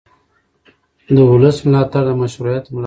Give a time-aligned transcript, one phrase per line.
[1.15, 2.79] د ولس ملاتړ د مشروعیت ملا ده